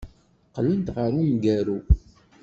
Qqlent 0.47 0.87
ɣer 0.95 1.11
umgaru. 1.21 1.79